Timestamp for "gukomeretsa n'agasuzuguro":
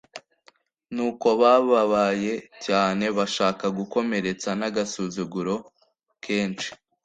3.77-5.55